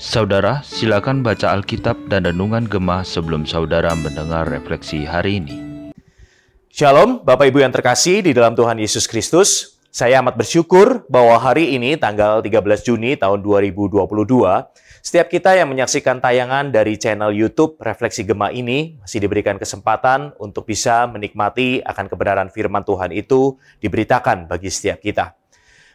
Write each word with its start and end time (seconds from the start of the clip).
Saudara, 0.00 0.64
silakan 0.64 1.20
baca 1.20 1.52
Alkitab 1.52 2.08
dan 2.08 2.24
Renungan 2.24 2.64
Gemah 2.64 3.04
sebelum 3.04 3.44
saudara 3.44 3.92
mendengar 3.92 4.48
refleksi 4.48 5.04
hari 5.04 5.44
ini. 5.44 5.56
Shalom, 6.72 7.20
Bapak 7.20 7.52
Ibu 7.52 7.60
yang 7.60 7.68
terkasih 7.68 8.24
di 8.24 8.32
dalam 8.32 8.56
Tuhan 8.56 8.80
Yesus 8.80 9.04
Kristus. 9.04 9.76
Saya 9.92 10.24
amat 10.24 10.40
bersyukur 10.40 11.04
bahwa 11.12 11.36
hari 11.36 11.76
ini 11.76 12.00
tanggal 12.00 12.40
13 12.40 12.88
Juni 12.88 13.20
tahun 13.20 13.44
2022, 13.44 14.00
setiap 15.04 15.26
kita 15.28 15.58
yang 15.58 15.68
menyaksikan 15.68 16.22
tayangan 16.24 16.72
dari 16.72 16.96
channel 16.96 17.34
YouTube 17.34 17.76
Refleksi 17.82 18.24
Gemah 18.24 18.54
ini 18.54 18.96
masih 19.02 19.20
diberikan 19.20 19.60
kesempatan 19.60 20.32
untuk 20.40 20.64
bisa 20.64 21.04
menikmati 21.10 21.84
akan 21.84 22.08
kebenaran 22.08 22.48
firman 22.48 22.86
Tuhan 22.86 23.12
itu 23.12 23.60
diberitakan 23.82 24.48
bagi 24.48 24.72
setiap 24.72 25.04
kita. 25.04 25.39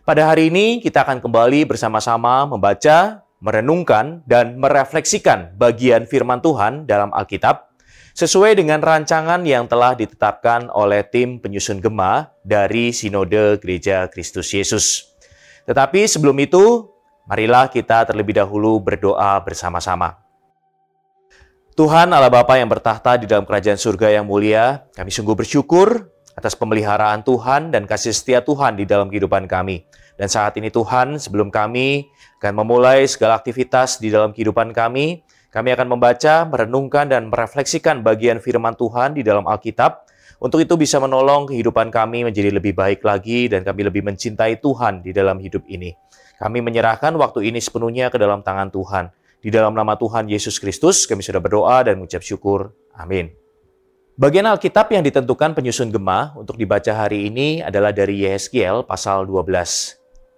Pada 0.05 0.29
hari 0.29 0.53
ini 0.53 0.85
kita 0.85 1.01
akan 1.01 1.17
kembali 1.17 1.65
bersama-sama 1.65 2.45
membaca 2.45 3.25
merenungkan, 3.41 4.21
dan 4.29 4.57
merefleksikan 4.61 5.57
bagian 5.57 6.05
firman 6.05 6.45
Tuhan 6.45 6.85
dalam 6.85 7.09
Alkitab 7.09 7.73
sesuai 8.13 8.53
dengan 8.53 8.85
rancangan 8.85 9.41
yang 9.45 9.65
telah 9.65 9.97
ditetapkan 9.97 10.69
oleh 10.69 11.01
tim 11.09 11.41
penyusun 11.41 11.81
gema 11.81 12.29
dari 12.45 12.93
Sinode 12.93 13.57
Gereja 13.57 14.05
Kristus 14.05 14.53
Yesus. 14.53 15.09
Tetapi 15.65 16.05
sebelum 16.05 16.37
itu, 16.37 16.85
marilah 17.25 17.65
kita 17.73 18.05
terlebih 18.05 18.37
dahulu 18.37 18.77
berdoa 18.81 19.41
bersama-sama. 19.41 20.21
Tuhan 21.73 22.13
Allah 22.13 22.29
Bapa 22.29 22.55
yang 22.55 22.69
bertahta 22.69 23.17
di 23.17 23.27
dalam 23.27 23.43
kerajaan 23.43 23.81
surga 23.81 24.21
yang 24.21 24.29
mulia, 24.29 24.85
kami 24.95 25.09
sungguh 25.09 25.33
bersyukur 25.33 26.13
atas 26.45 26.53
pemeliharaan 26.53 27.25
Tuhan 27.25 27.73
dan 27.73 27.89
kasih 27.89 28.13
setia 28.13 28.45
Tuhan 28.45 28.77
di 28.77 28.85
dalam 28.85 29.09
kehidupan 29.09 29.49
kami. 29.49 29.81
Dan 30.13 30.29
saat 30.29 30.53
ini 30.61 30.69
Tuhan, 30.69 31.17
sebelum 31.17 31.49
kami 31.49 32.13
akan 32.37 32.61
memulai 32.61 33.09
segala 33.09 33.41
aktivitas 33.41 33.97
di 33.97 34.13
dalam 34.13 34.29
kehidupan 34.29 34.69
kami, 34.69 35.25
kami 35.49 35.73
akan 35.73 35.97
membaca, 35.97 36.45
merenungkan, 36.45 37.09
dan 37.09 37.33
merefleksikan 37.33 38.05
bagian 38.05 38.37
firman 38.37 38.77
Tuhan 38.77 39.17
di 39.17 39.25
dalam 39.25 39.49
Alkitab. 39.49 40.05
Untuk 40.37 40.61
itu 40.61 40.77
bisa 40.77 41.01
menolong 41.01 41.49
kehidupan 41.49 41.89
kami 41.89 42.29
menjadi 42.29 42.53
lebih 42.53 42.77
baik 42.77 43.01
lagi 43.01 43.49
dan 43.49 43.65
kami 43.65 43.89
lebih 43.89 44.05
mencintai 44.05 44.61
Tuhan 44.61 45.01
di 45.01 45.09
dalam 45.15 45.41
hidup 45.41 45.65
ini. 45.65 45.97
Kami 46.37 46.61
menyerahkan 46.61 47.15
waktu 47.17 47.49
ini 47.49 47.57
sepenuhnya 47.57 48.13
ke 48.13 48.21
dalam 48.21 48.45
tangan 48.45 48.69
Tuhan. 48.69 49.09
Di 49.41 49.49
dalam 49.49 49.73
nama 49.73 49.97
Tuhan 49.97 50.29
Yesus 50.29 50.61
Kristus, 50.61 51.09
kami 51.09 51.25
sudah 51.25 51.41
berdoa 51.41 51.81
dan 51.81 51.97
mengucap 51.97 52.21
syukur. 52.21 52.75
Amin. 52.93 53.44
Bagian 54.15 54.47
Alkitab 54.47 54.95
yang 54.95 55.03
ditentukan 55.03 55.51
penyusun 55.59 55.91
gemah 55.91 56.39
untuk 56.39 56.55
dibaca 56.55 56.87
hari 56.95 57.27
ini 57.27 57.59
adalah 57.59 57.91
dari 57.91 58.23
Yeskiel 58.23 58.87
pasal 58.87 59.27
12. 59.27 59.51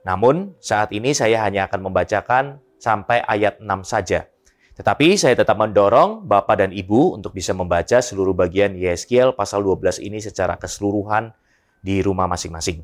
Namun, 0.01 0.57
saat 0.57 0.89
ini 0.97 1.13
saya 1.13 1.45
hanya 1.45 1.69
akan 1.69 1.85
membacakan 1.85 2.57
sampai 2.81 3.21
ayat 3.21 3.61
6 3.61 3.69
saja. 3.85 4.25
Tetapi 4.73 5.13
saya 5.21 5.37
tetap 5.37 5.61
mendorong 5.61 6.25
Bapak 6.25 6.57
dan 6.57 6.73
Ibu 6.73 7.21
untuk 7.21 7.37
bisa 7.37 7.53
membaca 7.53 8.01
seluruh 8.01 8.33
bagian 8.33 8.73
Yeskiel 8.73 9.37
pasal 9.37 9.61
12 9.61 10.01
ini 10.01 10.17
secara 10.25 10.57
keseluruhan 10.57 11.29
di 11.77 12.01
rumah 12.01 12.25
masing-masing. 12.25 12.81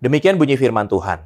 Demikian 0.00 0.40
bunyi 0.40 0.56
firman 0.56 0.88
Tuhan. 0.88 1.20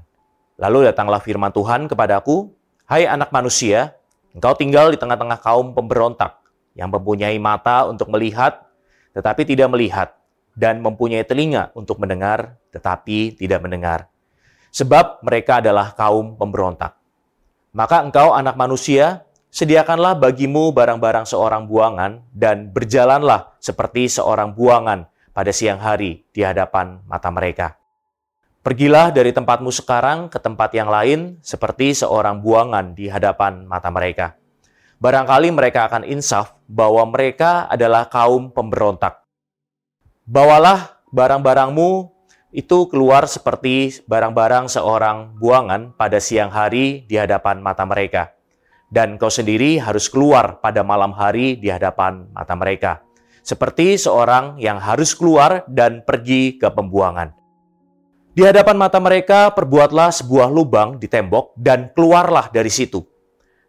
Lalu 0.59 0.91
datanglah 0.91 1.23
firman 1.23 1.55
Tuhan 1.55 1.87
kepadaku, 1.87 2.51
Hai 2.91 3.07
anak 3.07 3.31
manusia, 3.31 3.95
engkau 4.35 4.59
tinggal 4.59 4.91
di 4.91 4.99
tengah-tengah 4.99 5.39
kaum 5.39 5.71
pemberontak 5.71 6.46
yang 6.77 6.93
mempunyai 6.93 7.41
mata 7.41 7.89
untuk 7.89 8.13
melihat, 8.13 8.63
tetapi 9.17 9.49
tidak 9.49 9.73
melihat, 9.73 10.13
dan 10.53 10.85
mempunyai 10.85 11.25
telinga 11.25 11.73
untuk 11.73 11.97
mendengar, 11.97 12.61
tetapi 12.71 13.35
tidak 13.35 13.65
mendengar 13.65 14.13
sebab 14.77 15.25
mereka 15.25 15.65
adalah 15.65 15.97
kaum 15.97 16.37
pemberontak. 16.37 17.01
Maka 17.73 18.05
engkau 18.05 18.37
anak 18.37 18.61
manusia, 18.61 19.25
sediakanlah 19.49 20.21
bagimu 20.21 20.77
barang-barang 20.77 21.25
seorang 21.25 21.65
buangan 21.65 22.21
dan 22.37 22.69
berjalanlah 22.69 23.57
seperti 23.57 24.13
seorang 24.13 24.53
buangan 24.53 25.09
pada 25.33 25.49
siang 25.49 25.81
hari 25.81 26.29
di 26.29 26.45
hadapan 26.45 27.01
mata 27.09 27.33
mereka. 27.33 27.81
Pergilah 28.61 29.15
dari 29.15 29.33
tempatmu 29.33 29.73
sekarang 29.73 30.29
ke 30.29 30.37
tempat 30.43 30.75
yang 30.77 30.93
lain 30.93 31.41
seperti 31.41 31.97
seorang 31.97 32.45
buangan 32.45 32.93
di 32.93 33.09
hadapan 33.09 33.65
mata 33.65 33.89
mereka. 33.89 34.37
Barangkali 34.97 35.53
mereka 35.53 35.93
akan 35.93 36.09
insaf 36.09 36.57
bahwa 36.65 37.05
mereka 37.05 37.69
adalah 37.69 38.09
kaum 38.09 38.49
pemberontak. 38.49 39.21
Bawalah 40.25 41.05
barang-barangmu 41.13 42.17
itu 42.57 42.89
keluar 42.89 43.29
seperti 43.29 44.01
barang-barang 44.09 44.73
seorang 44.73 45.37
buangan 45.37 45.93
pada 46.01 46.17
siang 46.17 46.49
hari 46.49 47.05
di 47.05 47.21
hadapan 47.21 47.61
mata 47.61 47.85
mereka. 47.85 48.33
Dan 48.89 49.21
kau 49.21 49.29
sendiri 49.29 49.77
harus 49.77 50.09
keluar 50.09 50.65
pada 50.65 50.81
malam 50.81 51.13
hari 51.13 51.61
di 51.61 51.69
hadapan 51.69 52.33
mata 52.33 52.57
mereka. 52.57 53.05
Seperti 53.45 54.01
seorang 54.01 54.57
yang 54.57 54.81
harus 54.81 55.13
keluar 55.13 55.69
dan 55.69 56.03
pergi 56.09 56.57
ke 56.57 56.73
pembuangan. 56.73 57.37
Di 58.33 58.49
hadapan 58.49 58.77
mata 58.81 58.97
mereka, 58.97 59.53
perbuatlah 59.53 60.09
sebuah 60.09 60.49
lubang 60.49 60.97
di 60.97 61.09
tembok 61.09 61.53
dan 61.57 61.93
keluarlah 61.93 62.49
dari 62.49 62.73
situ. 62.73 63.05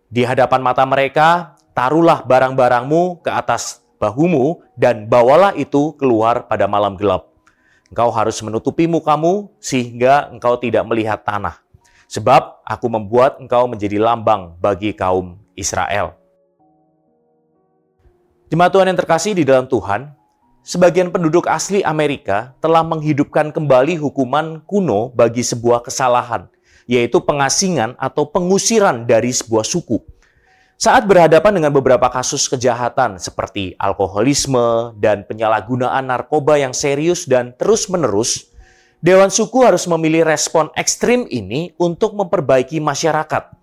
Di 0.08 0.24
hadapan 0.24 0.64
mata 0.64 0.88
mereka, 0.88 1.60
taruhlah 1.76 2.24
barang-barangmu 2.24 3.24
ke 3.24 3.32
atas 3.32 3.84
bahumu 4.00 4.64
dan 4.80 5.12
bawalah 5.12 5.52
itu 5.58 5.96
keluar 6.00 6.48
pada 6.48 6.70
malam 6.70 6.96
gelap 6.96 7.38
Engkau 7.88 8.12
harus 8.12 8.36
menutupi 8.44 8.84
mukamu 8.84 9.48
sehingga 9.64 10.28
engkau 10.28 10.60
tidak 10.60 10.84
melihat 10.84 11.24
tanah. 11.24 11.64
Sebab 12.12 12.64
aku 12.68 12.88
membuat 12.92 13.40
engkau 13.40 13.68
menjadi 13.68 14.00
lambang 14.00 14.60
bagi 14.60 14.92
kaum 14.92 15.40
Israel. 15.56 16.16
Jemaat 18.48 18.72
Tuhan 18.72 18.88
yang 18.92 19.00
terkasih 19.00 19.36
di 19.36 19.44
dalam 19.44 19.68
Tuhan, 19.68 20.12
sebagian 20.64 21.12
penduduk 21.12 21.48
asli 21.52 21.84
Amerika 21.84 22.56
telah 22.64 22.84
menghidupkan 22.84 23.52
kembali 23.52 24.00
hukuman 24.00 24.64
kuno 24.64 25.12
bagi 25.12 25.44
sebuah 25.44 25.84
kesalahan, 25.84 26.48
yaitu 26.88 27.20
pengasingan 27.20 27.94
atau 28.00 28.26
pengusiran 28.26 29.04
dari 29.04 29.36
sebuah 29.36 29.68
suku. 29.68 30.00
Saat 30.78 31.10
berhadapan 31.10 31.60
dengan 31.60 31.74
beberapa 31.76 32.08
kasus 32.08 32.48
kejahatan 32.48 33.20
seperti 33.20 33.76
alkoholisme 33.76 34.96
dan 34.98 35.28
penyalahgunaan 35.28 36.08
narkoba 36.08 36.56
yang 36.56 36.72
serius 36.72 37.28
dan 37.28 37.52
terus-menerus, 37.60 38.54
Dewan 39.02 39.30
Suku 39.30 39.66
harus 39.66 39.90
memilih 39.90 40.26
respon 40.26 40.70
ekstrim 40.78 41.26
ini 41.30 41.74
untuk 41.82 42.14
memperbaiki 42.18 42.78
masyarakat. 42.78 43.54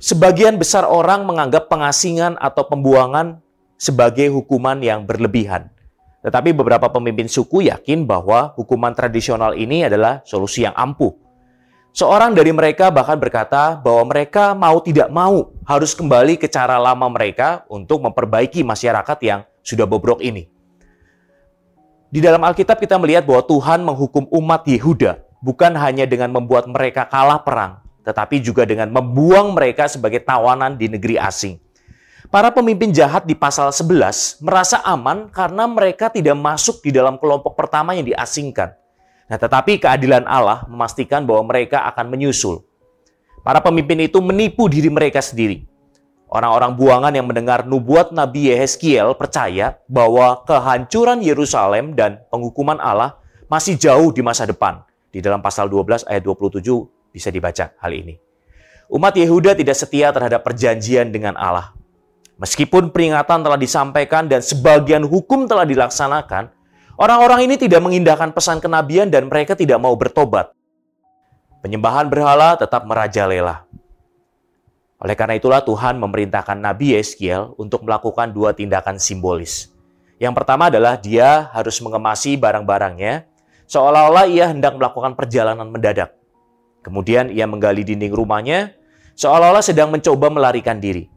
Sebagian 0.00 0.60
besar 0.60 0.84
orang 0.84 1.24
menganggap 1.24 1.72
pengasingan 1.72 2.36
atau 2.36 2.68
pembuangan 2.68 3.40
sebagai 3.80 4.28
hukuman 4.28 4.76
yang 4.84 5.08
berlebihan. 5.08 5.72
Tetapi 6.20 6.52
beberapa 6.52 6.92
pemimpin 6.92 7.32
suku 7.32 7.72
yakin 7.72 8.04
bahwa 8.04 8.52
hukuman 8.60 8.92
tradisional 8.92 9.56
ini 9.56 9.88
adalah 9.88 10.20
solusi 10.28 10.68
yang 10.68 10.76
ampuh 10.76 11.29
Seorang 11.90 12.38
dari 12.38 12.54
mereka 12.54 12.86
bahkan 12.94 13.18
berkata 13.18 13.74
bahwa 13.74 14.14
mereka 14.14 14.54
mau 14.54 14.78
tidak 14.78 15.10
mau 15.10 15.50
harus 15.66 15.90
kembali 15.90 16.38
ke 16.38 16.46
cara 16.46 16.78
lama 16.78 17.10
mereka 17.10 17.66
untuk 17.66 18.06
memperbaiki 18.06 18.62
masyarakat 18.62 19.18
yang 19.26 19.42
sudah 19.66 19.90
bobrok 19.90 20.22
ini. 20.22 20.46
Di 22.10 22.22
dalam 22.22 22.42
Alkitab 22.46 22.78
kita 22.78 22.94
melihat 22.98 23.26
bahwa 23.26 23.42
Tuhan 23.42 23.82
menghukum 23.82 24.30
umat 24.30 24.66
Yehuda 24.70 25.18
bukan 25.42 25.74
hanya 25.74 26.06
dengan 26.06 26.30
membuat 26.30 26.70
mereka 26.70 27.10
kalah 27.10 27.42
perang, 27.42 27.82
tetapi 28.06 28.38
juga 28.38 28.62
dengan 28.62 28.90
membuang 28.90 29.54
mereka 29.54 29.90
sebagai 29.90 30.22
tawanan 30.22 30.78
di 30.78 30.86
negeri 30.86 31.18
asing. 31.18 31.58
Para 32.30 32.54
pemimpin 32.54 32.94
jahat 32.94 33.26
di 33.26 33.34
pasal 33.34 33.74
11 33.74 34.38
merasa 34.46 34.78
aman 34.86 35.26
karena 35.34 35.66
mereka 35.66 36.06
tidak 36.06 36.38
masuk 36.38 36.78
di 36.86 36.94
dalam 36.94 37.18
kelompok 37.18 37.58
pertama 37.58 37.98
yang 37.98 38.06
diasingkan. 38.06 38.79
Nah, 39.30 39.38
tetapi 39.38 39.78
keadilan 39.78 40.26
Allah 40.26 40.66
memastikan 40.66 41.22
bahwa 41.22 41.54
mereka 41.54 41.86
akan 41.86 42.10
menyusul. 42.10 42.66
Para 43.46 43.62
pemimpin 43.62 44.02
itu 44.02 44.18
menipu 44.18 44.66
diri 44.66 44.90
mereka 44.90 45.22
sendiri. 45.22 45.62
Orang-orang 46.30 46.74
buangan 46.74 47.14
yang 47.14 47.26
mendengar 47.30 47.62
nubuat 47.62 48.10
Nabi 48.10 48.50
Yehezkiel 48.50 49.14
percaya 49.14 49.78
bahwa 49.86 50.42
kehancuran 50.46 51.22
Yerusalem 51.22 51.94
dan 51.94 52.22
penghukuman 52.30 52.78
Allah 52.82 53.18
masih 53.46 53.78
jauh 53.78 54.10
di 54.10 54.22
masa 54.22 54.46
depan. 54.46 54.82
Di 55.10 55.18
dalam 55.18 55.42
pasal 55.42 55.66
12 55.66 56.06
ayat 56.06 56.22
27 56.22 56.62
bisa 57.10 57.34
dibaca 57.34 57.74
hal 57.82 57.92
ini. 57.94 58.14
Umat 58.90 59.14
Yehuda 59.14 59.54
tidak 59.54 59.78
setia 59.78 60.10
terhadap 60.10 60.42
perjanjian 60.42 61.10
dengan 61.10 61.38
Allah. 61.38 61.74
Meskipun 62.38 62.90
peringatan 62.94 63.42
telah 63.42 63.58
disampaikan 63.58 64.26
dan 64.26 64.42
sebagian 64.42 65.02
hukum 65.06 65.50
telah 65.50 65.66
dilaksanakan, 65.66 66.50
Orang-orang 67.00 67.48
ini 67.48 67.56
tidak 67.56 67.80
mengindahkan 67.80 68.28
pesan 68.36 68.60
kenabian 68.60 69.08
dan 69.08 69.24
mereka 69.24 69.56
tidak 69.56 69.80
mau 69.80 69.96
bertobat. 69.96 70.52
Penyembahan 71.64 72.12
berhala 72.12 72.60
tetap 72.60 72.84
merajalela. 72.84 73.64
Oleh 75.00 75.16
karena 75.16 75.40
itulah 75.40 75.64
Tuhan 75.64 75.96
memerintahkan 75.96 76.60
Nabi 76.60 76.92
Yeskiel 76.92 77.56
untuk 77.56 77.88
melakukan 77.88 78.36
dua 78.36 78.52
tindakan 78.52 79.00
simbolis. 79.00 79.72
Yang 80.20 80.44
pertama 80.44 80.68
adalah 80.68 81.00
dia 81.00 81.48
harus 81.56 81.80
mengemasi 81.80 82.36
barang-barangnya 82.36 83.24
seolah-olah 83.64 84.28
ia 84.28 84.52
hendak 84.52 84.76
melakukan 84.76 85.16
perjalanan 85.16 85.72
mendadak. 85.72 86.12
Kemudian 86.84 87.32
ia 87.32 87.48
menggali 87.48 87.80
dinding 87.80 88.12
rumahnya, 88.12 88.76
seolah-olah 89.16 89.64
sedang 89.64 89.88
mencoba 89.88 90.28
melarikan 90.28 90.76
diri. 90.76 91.08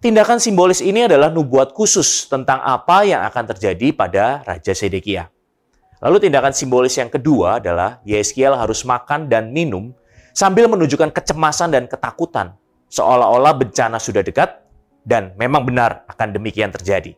Tindakan 0.00 0.40
simbolis 0.40 0.80
ini 0.80 1.04
adalah 1.04 1.28
nubuat 1.28 1.76
khusus 1.76 2.24
tentang 2.24 2.56
apa 2.64 3.04
yang 3.04 3.20
akan 3.20 3.52
terjadi 3.52 3.92
pada 3.92 4.40
Raja 4.48 4.72
Sedekia. 4.72 5.28
Lalu 6.00 6.24
tindakan 6.24 6.56
simbolis 6.56 6.96
yang 6.96 7.12
kedua 7.12 7.60
adalah 7.60 8.00
Yeskiel 8.08 8.56
harus 8.56 8.80
makan 8.88 9.28
dan 9.28 9.52
minum 9.52 9.92
sambil 10.32 10.72
menunjukkan 10.72 11.12
kecemasan 11.12 11.76
dan 11.76 11.84
ketakutan, 11.84 12.56
seolah-olah 12.88 13.52
bencana 13.60 14.00
sudah 14.00 14.24
dekat 14.24 14.64
dan 15.04 15.36
memang 15.36 15.68
benar 15.68 16.08
akan 16.08 16.32
demikian 16.32 16.72
terjadi. 16.72 17.12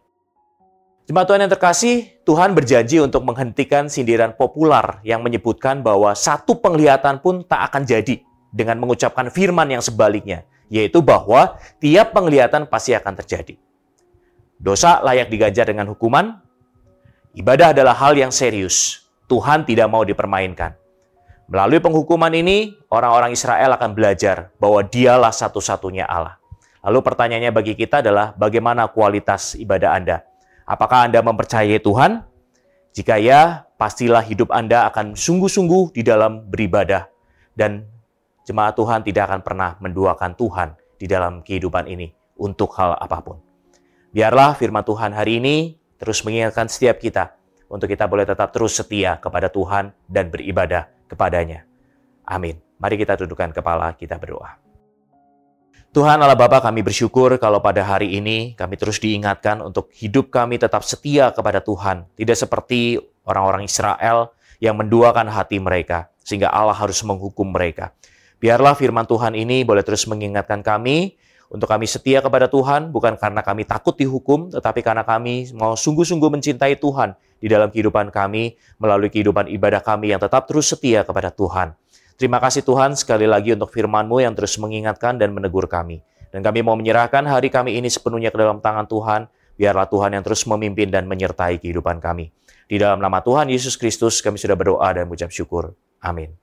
Jemaat 1.07 1.31
Tuhan 1.31 1.47
yang 1.47 1.55
terkasih, 1.55 1.97
Tuhan 2.27 2.51
berjanji 2.51 2.99
untuk 2.99 3.23
menghentikan 3.23 3.87
sindiran 3.87 4.35
populer 4.35 4.99
yang 5.07 5.23
menyebutkan 5.23 5.87
bahwa 5.87 6.19
satu 6.19 6.59
penglihatan 6.59 7.23
pun 7.23 7.47
tak 7.47 7.63
akan 7.71 7.87
jadi 7.87 8.27
dengan 8.51 8.83
mengucapkan 8.83 9.31
firman 9.31 9.71
yang 9.71 9.83
sebaliknya, 9.87 10.43
yaitu 10.73 11.05
bahwa 11.05 11.61
tiap 11.77 12.17
penglihatan 12.17 12.65
pasti 12.65 12.97
akan 12.97 13.13
terjadi. 13.21 13.61
Dosa 14.57 15.05
layak 15.05 15.29
diganjar 15.29 15.69
dengan 15.69 15.93
hukuman. 15.93 16.41
Ibadah 17.37 17.77
adalah 17.77 17.93
hal 17.93 18.17
yang 18.17 18.33
serius. 18.33 19.05
Tuhan 19.29 19.69
tidak 19.69 19.93
mau 19.93 20.01
dipermainkan. 20.01 20.73
Melalui 21.53 21.85
penghukuman 21.85 22.33
ini, 22.33 22.73
orang-orang 22.89 23.37
Israel 23.37 23.77
akan 23.77 23.93
belajar 23.93 24.49
bahwa 24.57 24.81
dialah 24.81 25.29
satu-satunya 25.29 26.09
Allah. 26.09 26.41
Lalu 26.81 27.05
pertanyaannya 27.05 27.53
bagi 27.53 27.77
kita 27.77 28.01
adalah 28.01 28.33
bagaimana 28.33 28.89
kualitas 28.89 29.53
ibadah 29.61 29.93
Anda? 29.93 30.25
Apakah 30.65 31.05
Anda 31.05 31.21
mempercayai 31.21 31.85
Tuhan? 31.85 32.25
Jika 32.97 33.21
ya, 33.21 33.69
pastilah 33.77 34.25
hidup 34.25 34.49
Anda 34.49 34.89
akan 34.89 35.13
sungguh-sungguh 35.13 35.93
di 35.93 36.01
dalam 36.01 36.49
beribadah 36.49 37.13
dan 37.53 37.92
jemaat 38.47 38.75
Tuhan 38.75 39.07
tidak 39.07 39.31
akan 39.31 39.41
pernah 39.43 39.71
menduakan 39.79 40.35
Tuhan 40.35 40.75
di 40.99 41.07
dalam 41.11 41.43
kehidupan 41.43 41.91
ini 41.91 42.11
untuk 42.39 42.75
hal 42.79 42.99
apa 42.99 43.19
pun. 43.23 43.39
Biarlah 44.13 44.55
firman 44.55 44.85
Tuhan 44.85 45.17
hari 45.17 45.41
ini 45.41 45.79
terus 45.97 46.21
mengingatkan 46.27 46.69
setiap 46.69 47.01
kita 47.01 47.33
untuk 47.73 47.89
kita 47.89 48.05
boleh 48.05 48.29
tetap 48.29 48.53
terus 48.53 48.77
setia 48.77 49.17
kepada 49.17 49.49
Tuhan 49.49 49.97
dan 50.05 50.29
beribadah 50.29 50.93
kepadanya. 51.09 51.65
Amin. 52.29 52.61
Mari 52.77 53.01
kita 53.01 53.17
dudukkan 53.17 53.57
kepala, 53.57 53.95
kita 53.97 54.21
berdoa. 54.21 54.59
Tuhan 55.93 56.17
Allah 56.25 56.37
Bapa 56.37 56.65
kami 56.65 56.81
bersyukur 56.81 57.37
kalau 57.37 57.61
pada 57.61 57.85
hari 57.85 58.17
ini 58.17 58.57
kami 58.57 58.81
terus 58.81 58.97
diingatkan 58.97 59.61
untuk 59.61 59.93
hidup 59.93 60.33
kami 60.33 60.57
tetap 60.57 60.81
setia 60.89 61.29
kepada 61.37 61.61
Tuhan. 61.61 62.09
Tidak 62.17 62.33
seperti 62.33 62.97
orang-orang 63.29 63.69
Israel 63.69 64.33
yang 64.57 64.81
menduakan 64.81 65.29
hati 65.29 65.61
mereka 65.61 66.09
sehingga 66.25 66.49
Allah 66.49 66.73
harus 66.73 66.97
menghukum 67.05 67.45
mereka. 67.45 67.93
Biarlah 68.43 68.75
firman 68.75 69.07
Tuhan 69.07 69.39
ini 69.39 69.63
boleh 69.63 69.87
terus 69.87 70.03
mengingatkan 70.11 70.67
kami 70.67 71.15
untuk 71.47 71.71
kami 71.71 71.87
setia 71.87 72.19
kepada 72.19 72.51
Tuhan 72.51 72.91
bukan 72.91 73.15
karena 73.15 73.39
kami 73.39 73.63
takut 73.63 73.95
dihukum, 73.95 74.51
tetapi 74.51 74.83
karena 74.83 75.07
kami 75.07 75.55
mau 75.55 75.79
sungguh-sungguh 75.79 76.27
mencintai 76.27 76.75
Tuhan 76.75 77.15
di 77.39 77.47
dalam 77.47 77.71
kehidupan 77.71 78.11
kami 78.11 78.59
melalui 78.83 79.15
kehidupan 79.15 79.47
ibadah 79.47 79.79
kami 79.79 80.11
yang 80.11 80.19
tetap 80.19 80.51
terus 80.51 80.75
setia 80.75 81.07
kepada 81.07 81.31
Tuhan. 81.31 81.79
Terima 82.19 82.43
kasih 82.43 82.67
Tuhan 82.67 82.99
sekali 82.99 83.31
lagi 83.31 83.55
untuk 83.55 83.71
firman-Mu 83.71 84.27
yang 84.27 84.35
terus 84.35 84.59
mengingatkan 84.59 85.23
dan 85.23 85.31
menegur 85.31 85.71
kami. 85.71 86.03
Dan 86.35 86.43
kami 86.43 86.67
mau 86.67 86.75
menyerahkan 86.75 87.23
hari 87.29 87.47
kami 87.47 87.79
ini 87.79 87.87
sepenuhnya 87.87 88.35
ke 88.35 88.39
dalam 88.43 88.59
tangan 88.59 88.91
Tuhan. 88.91 89.31
Biarlah 89.55 89.87
Tuhan 89.87 90.19
yang 90.19 90.25
terus 90.27 90.43
memimpin 90.49 90.91
dan 90.91 91.07
menyertai 91.07 91.63
kehidupan 91.63 92.03
kami. 92.03 92.35
Di 92.67 92.81
dalam 92.81 92.99
nama 92.99 93.23
Tuhan 93.23 93.53
Yesus 93.53 93.79
Kristus 93.79 94.19
kami 94.19 94.41
sudah 94.41 94.59
berdoa 94.59 94.89
dan 94.91 95.07
mengucap 95.07 95.29
syukur. 95.31 95.77
Amin. 96.01 96.42